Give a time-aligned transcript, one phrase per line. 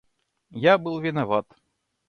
[0.63, 1.45] Я был виноват.